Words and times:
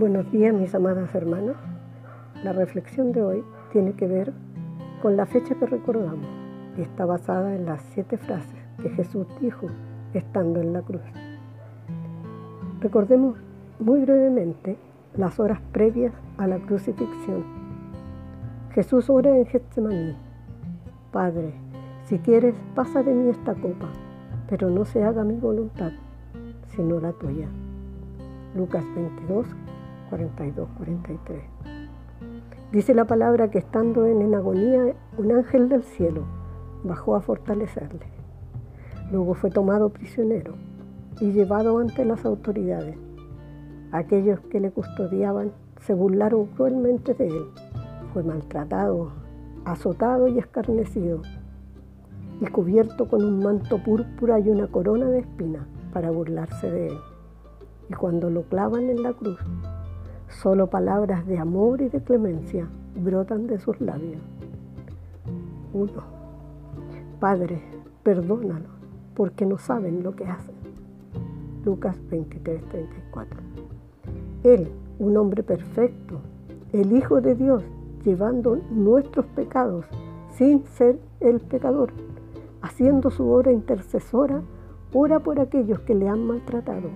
Buenos 0.00 0.32
días 0.32 0.54
mis 0.54 0.74
amadas 0.74 1.14
hermanos. 1.14 1.56
La 2.42 2.54
reflexión 2.54 3.12
de 3.12 3.22
hoy 3.22 3.44
tiene 3.70 3.92
que 3.92 4.06
ver 4.06 4.32
con 5.02 5.14
la 5.14 5.26
fecha 5.26 5.54
que 5.56 5.66
recordamos 5.66 6.26
y 6.78 6.80
está 6.80 7.04
basada 7.04 7.54
en 7.54 7.66
las 7.66 7.82
siete 7.92 8.16
frases 8.16 8.58
que 8.80 8.88
Jesús 8.88 9.26
dijo 9.42 9.66
estando 10.14 10.58
en 10.62 10.72
la 10.72 10.80
cruz. 10.80 11.02
Recordemos 12.80 13.36
muy 13.78 14.00
brevemente 14.00 14.78
las 15.18 15.38
horas 15.38 15.60
previas 15.70 16.14
a 16.38 16.46
la 16.46 16.60
crucifixión. 16.60 17.44
Jesús 18.72 19.10
ora 19.10 19.36
en 19.36 19.44
Getsemaní. 19.44 20.16
Padre, 21.12 21.52
si 22.06 22.18
quieres, 22.20 22.54
pasa 22.74 23.02
de 23.02 23.12
mí 23.12 23.28
esta 23.28 23.52
copa, 23.54 23.90
pero 24.48 24.70
no 24.70 24.86
se 24.86 25.04
haga 25.04 25.24
mi 25.24 25.36
voluntad, 25.36 25.92
sino 26.68 27.00
la 27.00 27.12
tuya. 27.12 27.48
Lucas 28.56 28.82
22, 28.96 29.46
42, 30.10 30.68
43. 30.76 31.42
Dice 32.72 32.94
la 32.94 33.06
palabra 33.06 33.50
que 33.50 33.58
estando 33.58 34.06
en 34.06 34.34
agonía, 34.34 34.94
un 35.16 35.32
ángel 35.32 35.68
del 35.68 35.82
cielo 35.82 36.24
bajó 36.84 37.16
a 37.16 37.20
fortalecerle. 37.20 38.06
Luego 39.10 39.34
fue 39.34 39.50
tomado 39.50 39.88
prisionero 39.88 40.54
y 41.20 41.32
llevado 41.32 41.78
ante 41.78 42.04
las 42.04 42.24
autoridades. 42.24 42.96
Aquellos 43.92 44.40
que 44.40 44.60
le 44.60 44.70
custodiaban 44.70 45.52
se 45.80 45.94
burlaron 45.94 46.46
cruelmente 46.46 47.14
de 47.14 47.28
él. 47.28 47.44
Fue 48.12 48.22
maltratado, 48.22 49.10
azotado 49.64 50.28
y 50.28 50.38
escarnecido, 50.38 51.22
y 52.40 52.46
cubierto 52.46 53.08
con 53.08 53.24
un 53.24 53.42
manto 53.42 53.82
púrpura 53.82 54.38
y 54.38 54.48
una 54.48 54.66
corona 54.68 55.06
de 55.06 55.20
espinas 55.20 55.66
para 55.92 56.10
burlarse 56.10 56.70
de 56.70 56.86
él. 56.88 56.98
Y 57.88 57.94
cuando 57.94 58.30
lo 58.30 58.42
clavan 58.44 58.88
en 58.88 59.02
la 59.02 59.12
cruz, 59.12 59.38
Solo 60.30 60.68
palabras 60.68 61.26
de 61.26 61.38
amor 61.38 61.82
y 61.82 61.88
de 61.88 62.02
clemencia 62.02 62.66
brotan 62.94 63.48
de 63.48 63.58
sus 63.58 63.78
labios. 63.80 64.22
Uno. 65.74 66.02
Padre, 67.18 67.60
perdónalo, 68.04 68.68
porque 69.14 69.44
no 69.44 69.58
saben 69.58 70.02
lo 70.02 70.14
que 70.14 70.24
hacen. 70.26 70.54
Lucas 71.64 71.96
23, 72.08 72.64
34. 72.68 73.40
Él, 74.44 74.68
un 74.98 75.16
hombre 75.16 75.42
perfecto, 75.42 76.20
el 76.72 76.92
Hijo 76.92 77.20
de 77.20 77.34
Dios, 77.34 77.64
llevando 78.04 78.56
nuestros 78.70 79.26
pecados 79.26 79.84
sin 80.30 80.64
ser 80.64 80.98
el 81.18 81.40
pecador, 81.40 81.92
haciendo 82.62 83.10
su 83.10 83.28
obra 83.28 83.52
intercesora, 83.52 84.42
ora 84.94 85.18
por 85.18 85.40
aquellos 85.40 85.80
que 85.80 85.94
le 85.94 86.08
han 86.08 86.24
maltratado 86.24 86.88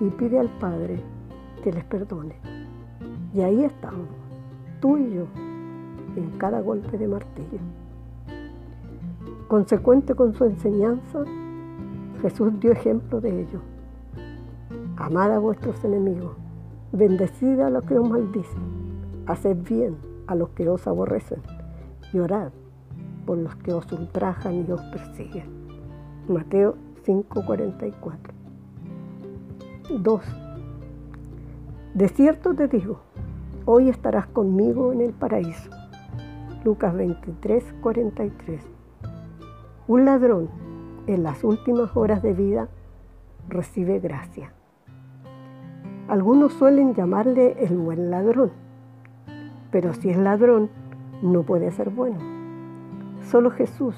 y 0.00 0.10
pide 0.10 0.38
al 0.38 0.50
Padre 0.58 1.02
que 1.58 1.72
les 1.72 1.84
perdone. 1.84 2.36
Y 3.34 3.42
ahí 3.42 3.64
estamos, 3.64 4.08
tú 4.80 4.96
y 4.96 5.14
yo, 5.14 5.26
en 6.16 6.30
cada 6.38 6.60
golpe 6.60 6.98
de 6.98 7.08
martillo. 7.08 7.58
Consecuente 9.48 10.14
con 10.14 10.34
su 10.34 10.44
enseñanza, 10.44 11.24
Jesús 12.22 12.58
dio 12.60 12.72
ejemplo 12.72 13.20
de 13.20 13.42
ello. 13.42 13.60
Amad 14.96 15.32
a 15.32 15.38
vuestros 15.38 15.82
enemigos, 15.84 16.36
bendecid 16.92 17.60
a 17.60 17.70
los 17.70 17.84
que 17.84 17.98
os 17.98 18.08
maldicen, 18.08 18.62
haced 19.26 19.56
bien 19.56 19.96
a 20.26 20.34
los 20.34 20.50
que 20.50 20.68
os 20.68 20.86
aborrecen 20.86 21.40
y 22.12 22.18
orad 22.18 22.50
por 23.26 23.38
los 23.38 23.54
que 23.56 23.72
os 23.72 23.90
ultrajan 23.92 24.66
y 24.66 24.72
os 24.72 24.80
persiguen. 24.82 25.44
Mateo 26.28 26.76
5:44. 27.04 28.32
2. 30.02 30.47
De 31.94 32.08
cierto 32.08 32.54
te 32.54 32.68
digo, 32.68 33.00
hoy 33.64 33.88
estarás 33.88 34.26
conmigo 34.26 34.92
en 34.92 35.00
el 35.00 35.12
paraíso. 35.12 35.70
Lucas 36.62 36.94
23, 36.94 37.64
43. 37.80 38.62
Un 39.86 40.04
ladrón 40.04 40.50
en 41.06 41.22
las 41.22 41.42
últimas 41.44 41.96
horas 41.96 42.22
de 42.22 42.34
vida 42.34 42.68
recibe 43.48 44.00
gracia. 44.00 44.52
Algunos 46.08 46.52
suelen 46.52 46.94
llamarle 46.94 47.56
el 47.64 47.76
buen 47.78 48.10
ladrón, 48.10 48.52
pero 49.70 49.94
si 49.94 50.10
es 50.10 50.18
ladrón, 50.18 50.68
no 51.22 51.42
puede 51.42 51.70
ser 51.70 51.88
bueno. 51.88 52.18
Solo 53.30 53.50
Jesús 53.50 53.94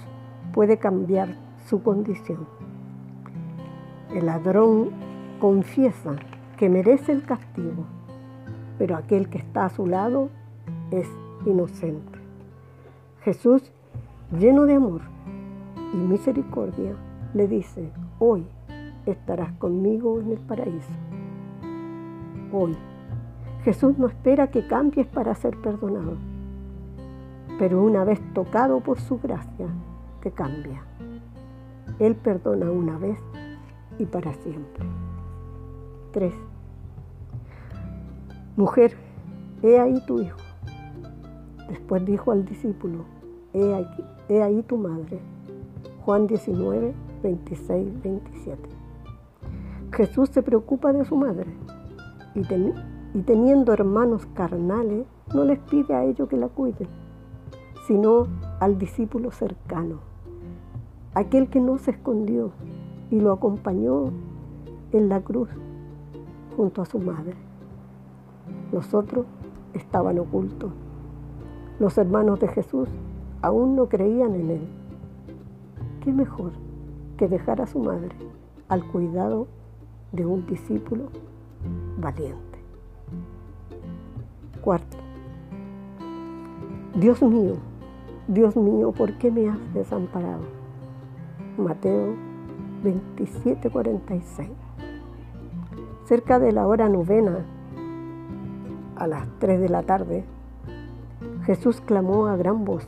puede 0.53 0.79
cambiar 0.79 1.37
su 1.67 1.83
condición. 1.83 2.47
El 4.15 4.27
ladrón 4.27 4.91
confiesa 5.41 6.17
que 6.61 6.69
merece 6.69 7.13
el 7.13 7.23
castigo, 7.23 7.87
pero 8.77 8.95
aquel 8.95 9.31
que 9.31 9.39
está 9.39 9.65
a 9.65 9.71
su 9.71 9.87
lado 9.87 10.29
es 10.91 11.09
inocente. 11.47 12.19
Jesús, 13.23 13.73
lleno 14.39 14.67
de 14.67 14.75
amor 14.75 15.01
y 15.95 15.97
misericordia, 15.97 16.93
le 17.33 17.49
dice, 17.49 17.91
hoy 18.19 18.47
estarás 19.07 19.55
conmigo 19.55 20.21
en 20.21 20.33
el 20.33 20.39
paraíso. 20.39 20.93
Hoy. 22.53 22.77
Jesús 23.65 23.97
no 23.97 24.07
espera 24.07 24.51
que 24.51 24.67
cambies 24.67 25.07
para 25.07 25.35
ser 25.35 25.57
perdonado, 25.63 26.19
pero 27.59 27.83
una 27.83 28.05
vez 28.05 28.21
tocado 28.35 28.81
por 28.81 29.01
su 29.01 29.19
gracia, 29.19 29.69
te 30.23 30.31
cambia. 30.31 30.85
Él 31.99 32.17
perdona 32.17 32.71
una 32.71 32.99
vez 32.99 33.19
y 33.99 34.05
para 34.05 34.35
siempre. 34.35 34.85
3. 36.13 36.50
Mujer, 38.61 38.95
he 39.63 39.81
ahí 39.81 39.99
tu 40.07 40.21
hijo. 40.21 40.37
Después 41.71 42.05
dijo 42.05 42.31
al 42.31 42.45
discípulo, 42.45 43.07
he, 43.55 44.43
ahí 44.43 44.63
tu 44.65 44.77
madre. 44.77 45.19
Juan 46.05 46.27
19, 46.27 46.93
26, 47.23 48.03
27. 48.03 48.69
Jesús 49.93 50.29
se 50.29 50.43
preocupa 50.43 50.93
de 50.93 51.07
su 51.07 51.17
madre 51.17 51.47
y, 52.35 52.41
y 52.41 53.23
teniendo 53.23 53.73
hermanos 53.73 54.27
carnales, 54.35 55.07
no 55.35 55.47
les 55.47 55.59
pide 55.61 55.95
a 55.95 56.05
ellos 56.05 56.29
que 56.29 56.37
la 56.37 56.49
cuiden, 56.49 56.89
sino 57.87 58.27
al 58.61 58.77
discípulo 58.77 59.31
cercano, 59.31 60.01
aquel 61.15 61.49
que 61.49 61.61
no 61.61 61.79
se 61.79 61.93
escondió 61.93 62.51
y 63.11 63.21
lo 63.21 63.33
acompañó 63.33 64.11
en 64.93 65.09
la 65.09 65.23
cruz 65.23 65.49
junto 66.59 66.83
a 66.83 66.85
su 66.85 66.99
madre. 66.99 67.50
Los 68.73 68.95
otros 68.95 69.27
estaban 69.75 70.19
ocultos. 70.19 70.73
Los 71.79 71.97
hermanos 71.99 72.41
de 72.41 72.49
Jesús 72.49 72.89
aún 73.43 73.77
no 73.77 73.89
creían 73.89 74.35
en 74.35 74.51
él. 74.51 74.69
¿Qué 76.03 76.13
mejor 76.13 76.53
que 77.17 77.29
dejar 77.29 77.61
a 77.61 77.67
su 77.67 77.79
madre 77.79 78.15
al 78.69 78.85
cuidado 78.85 79.47
de 80.13 80.27
un 80.27 80.47
discípulo 80.47 81.05
valiente? 81.99 82.59
Cuarto, 84.63 84.97
Dios 86.95 87.23
mío, 87.23 87.55
Dios 88.29 88.57
mío, 88.57 88.93
¿por 88.93 89.17
qué 89.19 89.31
me 89.31 89.49
has 89.49 89.75
desamparado? 89.75 90.43
Mateo 91.57 92.15
27:46 92.83 94.49
cerca 96.11 96.41
de 96.41 96.51
la 96.51 96.67
hora 96.67 96.89
novena, 96.89 97.45
a 99.01 99.07
las 99.07 99.27
3 99.39 99.61
de 99.61 99.69
la 99.71 99.83
tarde, 99.83 100.25
Jesús 101.45 101.81
clamó 101.81 102.27
a 102.27 102.37
gran 102.37 102.65
voz, 102.65 102.87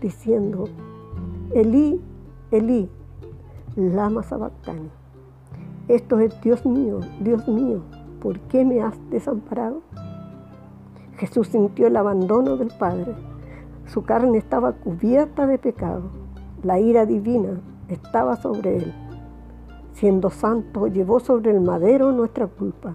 diciendo, 0.00 0.64
Elí, 1.52 2.00
Elí, 2.52 2.88
lama 3.76 4.22
sabactani. 4.22 4.88
Esto 5.88 6.20
es 6.20 6.40
Dios 6.40 6.64
mío, 6.64 7.00
Dios 7.20 7.46
mío, 7.48 7.82
¿por 8.22 8.38
qué 8.40 8.64
me 8.64 8.80
has 8.80 8.94
desamparado? 9.10 9.82
Jesús 11.16 11.48
sintió 11.48 11.88
el 11.88 11.96
abandono 11.96 12.56
del 12.56 12.70
Padre. 12.78 13.14
Su 13.86 14.04
carne 14.04 14.38
estaba 14.38 14.72
cubierta 14.72 15.46
de 15.48 15.58
pecado. 15.58 16.04
La 16.62 16.78
ira 16.78 17.04
divina 17.04 17.60
estaba 17.88 18.36
sobre 18.36 18.76
él 18.76 18.94
siendo 19.92 20.30
santo, 20.30 20.86
llevó 20.86 21.20
sobre 21.20 21.50
el 21.50 21.60
madero 21.60 22.10
nuestra 22.12 22.46
culpa 22.46 22.94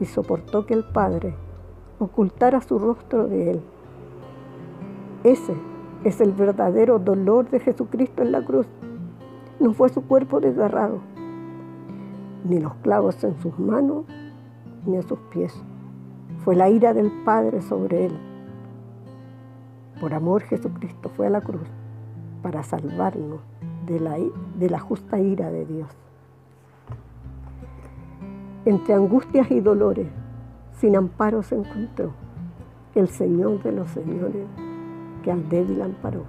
y 0.00 0.04
soportó 0.04 0.66
que 0.66 0.74
el 0.74 0.84
Padre 0.84 1.34
ocultara 1.98 2.60
su 2.60 2.78
rostro 2.78 3.26
de 3.26 3.52
él. 3.52 3.60
Ese 5.24 5.54
es 6.04 6.20
el 6.20 6.32
verdadero 6.32 6.98
dolor 6.98 7.48
de 7.50 7.60
Jesucristo 7.60 8.22
en 8.22 8.32
la 8.32 8.44
cruz. 8.44 8.66
No 9.58 9.72
fue 9.72 9.88
su 9.88 10.02
cuerpo 10.02 10.40
desgarrado, 10.40 11.00
ni 12.44 12.60
los 12.60 12.74
clavos 12.76 13.22
en 13.24 13.40
sus 13.40 13.58
manos, 13.58 14.04
ni 14.84 14.96
en 14.96 15.02
sus 15.02 15.18
pies. 15.30 15.54
Fue 16.44 16.54
la 16.54 16.68
ira 16.68 16.92
del 16.92 17.10
Padre 17.24 17.62
sobre 17.62 18.06
él. 18.06 18.18
Por 20.00 20.12
amor 20.12 20.42
Jesucristo 20.42 21.08
fue 21.08 21.26
a 21.26 21.30
la 21.30 21.40
cruz 21.40 21.66
para 22.42 22.62
salvarnos 22.62 23.40
de 23.86 23.98
la, 23.98 24.16
de 24.58 24.70
la 24.70 24.78
justa 24.78 25.18
ira 25.18 25.50
de 25.50 25.64
Dios 25.64 26.05
entre 28.66 28.94
angustias 28.94 29.50
y 29.52 29.60
dolores, 29.60 30.08
sin 30.78 30.96
amparo 30.96 31.42
se 31.42 31.54
encontró 31.54 32.12
el 32.96 33.08
Señor 33.08 33.62
de 33.62 33.72
los 33.72 33.88
señores 33.90 34.46
que 35.22 35.30
al 35.30 35.48
débil 35.48 35.80
amparó. 35.82 36.24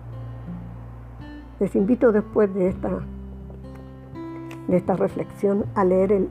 Les 1.60 1.75
invito 1.75 2.12
después 2.12 2.54
de 2.54 2.68
esta, 2.69 3.00
de 4.68 4.78
esta 4.78 4.95
reflexión 4.95 5.66
a 5.74 5.84
leer 5.84 6.12
el, 6.12 6.30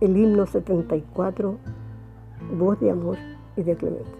el 0.00 0.16
himno 0.16 0.46
74, 0.46 1.56
Voz 2.56 2.78
de 2.78 2.90
Amor 2.92 3.16
y 3.56 3.64
de 3.64 3.76
Clemente. 3.76 4.12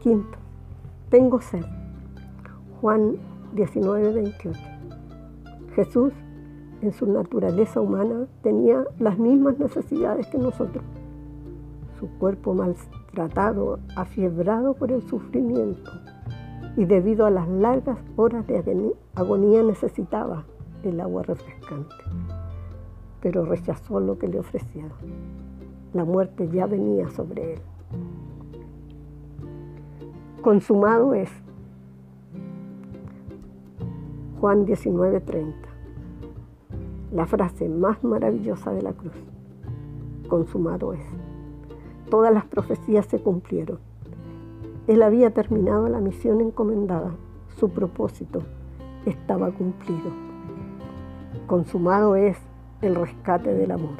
Quinto, 0.00 0.38
tengo 1.10 1.40
sed. 1.40 1.64
Juan 2.80 3.16
19, 3.54 4.12
28. 4.12 4.60
Jesús, 5.74 6.12
en 6.80 6.92
su 6.92 7.06
naturaleza 7.06 7.80
humana, 7.80 8.26
tenía 8.42 8.84
las 8.98 9.18
mismas 9.18 9.58
necesidades 9.58 10.26
que 10.28 10.38
nosotros. 10.38 10.84
Su 11.98 12.08
cuerpo 12.18 12.54
maltratado, 12.54 13.80
afiebrado 13.96 14.74
por 14.74 14.92
el 14.92 15.02
sufrimiento 15.08 15.90
y 16.76 16.84
debido 16.84 17.26
a 17.26 17.30
las 17.30 17.48
largas 17.48 17.98
horas 18.16 18.46
de 18.46 18.94
agonía 19.16 19.62
necesitaba 19.64 20.44
el 20.84 21.00
agua 21.00 21.24
refrescante, 21.24 21.94
pero 23.20 23.44
rechazó 23.44 23.98
lo 23.98 24.16
que 24.18 24.28
le 24.28 24.38
ofrecieron. 24.38 24.92
La 25.92 26.04
muerte 26.04 26.48
ya 26.52 26.66
venía 26.66 27.08
sobre 27.08 27.54
él. 27.54 27.60
Consumado 30.42 31.14
es. 31.14 31.30
Juan 34.40 34.64
19:30. 34.66 35.67
La 37.12 37.26
frase 37.26 37.68
más 37.68 38.04
maravillosa 38.04 38.72
de 38.72 38.82
la 38.82 38.92
cruz. 38.92 39.14
Consumado 40.28 40.92
es. 40.92 41.00
Todas 42.10 42.32
las 42.34 42.44
profecías 42.44 43.06
se 43.06 43.18
cumplieron. 43.18 43.78
Él 44.86 45.02
había 45.02 45.30
terminado 45.30 45.88
la 45.88 46.00
misión 46.00 46.40
encomendada. 46.40 47.12
Su 47.56 47.70
propósito 47.70 48.42
estaba 49.06 49.50
cumplido. 49.50 50.10
Consumado 51.46 52.14
es 52.14 52.36
el 52.82 52.94
rescate 52.94 53.54
del 53.54 53.70
amor. 53.70 53.96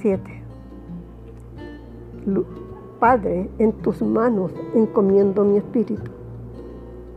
7. 0.00 0.42
Padre, 2.98 3.50
en 3.58 3.72
tus 3.72 4.02
manos 4.02 4.52
encomiendo 4.74 5.44
mi 5.44 5.58
espíritu. 5.58 6.10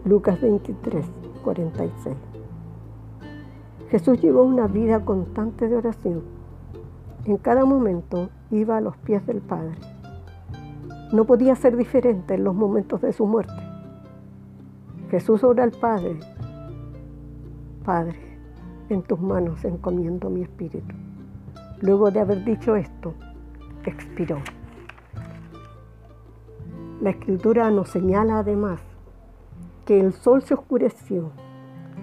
Lucas 0.05 0.41
23, 0.41 1.05
46. 1.43 2.32
Jesús 3.93 4.19
llevó 4.19 4.41
una 4.41 4.65
vida 4.65 5.05
constante 5.05 5.69
de 5.69 5.75
oración. 5.75 6.23
En 7.25 7.37
cada 7.37 7.63
momento 7.63 8.31
iba 8.49 8.77
a 8.77 8.81
los 8.81 8.97
pies 8.97 9.23
del 9.27 9.39
Padre. 9.39 9.77
No 11.11 11.25
podía 11.25 11.55
ser 11.55 11.77
diferente 11.77 12.33
en 12.33 12.43
los 12.43 12.55
momentos 12.55 13.01
de 13.01 13.13
su 13.13 13.27
muerte. 13.27 13.53
Jesús 15.11 15.43
ora 15.43 15.63
al 15.63 15.73
Padre. 15.73 16.19
Padre, 17.85 18.17
en 18.89 19.03
tus 19.03 19.19
manos 19.19 19.63
encomiendo 19.63 20.31
mi 20.31 20.41
espíritu. 20.41 20.95
Luego 21.79 22.09
de 22.09 22.19
haber 22.19 22.43
dicho 22.43 22.75
esto, 22.75 23.13
expiró. 23.85 24.39
La 26.99 27.11
escritura 27.11 27.69
nos 27.69 27.89
señala 27.89 28.39
además 28.39 28.81
que 29.85 29.99
el 29.99 30.13
sol 30.13 30.41
se 30.41 30.55
oscureció, 30.55 31.29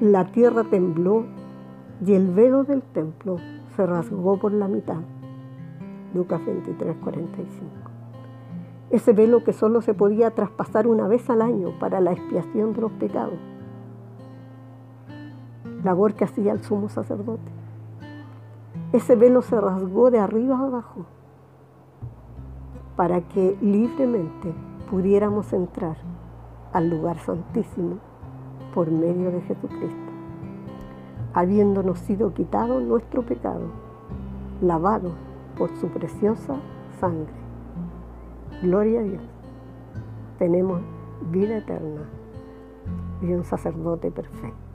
la 0.01 0.31
tierra 0.31 0.63
tembló 0.63 1.25
y 2.05 2.14
el 2.14 2.32
velo 2.32 2.64
del 2.64 2.82
templo 2.82 3.37
se 3.76 3.87
rasgó 3.87 4.38
por 4.38 4.52
la 4.52 4.69
mitad. 4.69 5.00
Lucas 6.14 6.44
23, 6.44 6.97
45. 7.02 7.70
Ese 8.91 9.12
velo 9.12 9.44
que 9.44 9.52
solo 9.52 9.82
se 9.82 9.94
podía 9.94 10.32
traspasar 10.32 10.87
una 10.87 11.06
vez 11.06 11.31
al 11.31 11.43
año 11.43 11.79
para 11.79 12.00
la 12.00 12.12
expiación 12.12 12.73
de 12.73 12.81
los 12.81 12.93
pecados. 12.93 13.38
Labor 15.85 16.14
que 16.14 16.25
hacía 16.25 16.52
el 16.52 16.62
sumo 16.62 16.88
sacerdote. 16.88 17.52
Ese 18.93 19.14
velo 19.14 19.43
se 19.43 19.61
rasgó 19.61 20.11
de 20.11 20.19
arriba 20.19 20.58
a 20.58 20.67
abajo 20.67 21.06
para 22.96 23.20
que 23.20 23.56
libremente 23.62 24.53
pudiéramos 24.91 25.53
entrar 25.53 25.96
al 26.73 26.91
lugar 26.91 27.19
santísimo 27.20 27.99
por 28.75 28.91
medio 28.91 29.31
de 29.31 29.41
Jesucristo, 29.43 30.10
habiéndonos 31.35 31.99
sido 32.00 32.35
quitado 32.35 32.81
nuestro 32.81 33.23
pecado, 33.23 33.67
lavado 34.61 35.12
por 35.56 35.71
su 35.77 35.88
preciosa 35.88 36.56
sangre. 36.99 37.32
Gloria 38.62 39.00
a 39.00 39.03
Dios. 39.05 39.23
Tenemos 40.38 40.81
vida 41.31 41.59
eterna 41.59 42.03
y 43.23 43.32
un 43.32 43.44
sacerdote 43.44 44.11
perfecto. 44.11 44.69